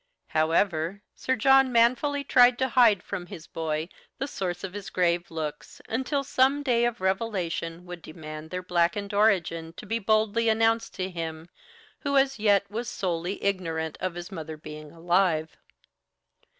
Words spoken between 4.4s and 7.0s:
of his grave looks, until some day